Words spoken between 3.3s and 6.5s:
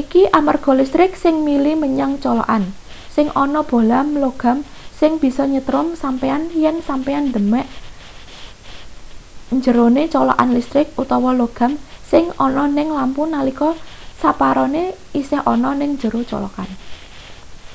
ana bohlam logam sing bisa nyetrum sampeyan